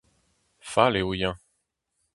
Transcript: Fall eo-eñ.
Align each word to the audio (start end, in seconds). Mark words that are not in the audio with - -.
Fall 0.71 0.95
eo-eñ. 0.99 1.35